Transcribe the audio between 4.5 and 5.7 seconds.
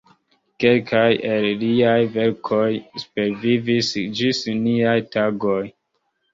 niaj tagoj.